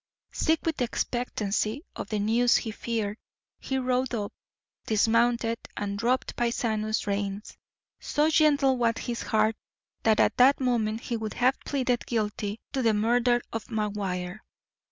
Sick 0.31 0.61
with 0.65 0.81
expectancy 0.81 1.83
of 1.95 2.09
the 2.09 2.17
news 2.17 2.55
he 2.57 2.71
feared, 2.71 3.17
he 3.59 3.77
rode 3.77 4.15
up, 4.15 4.33
dismounted, 4.87 5.59
and 5.77 5.95
dropped 5.99 6.35
Paisano's 6.35 7.05
reins. 7.05 7.55
So 7.99 8.31
gentle 8.31 8.77
was 8.77 8.95
his 8.97 9.21
heart 9.21 9.55
that 10.01 10.19
at 10.19 10.37
that 10.37 10.59
moment 10.59 11.01
he 11.01 11.17
would 11.17 11.35
have 11.35 11.59
pleaded 11.67 12.07
guilty 12.07 12.59
to 12.73 12.81
the 12.81 12.95
murder 12.95 13.43
of 13.53 13.65
McGuire. 13.65 14.39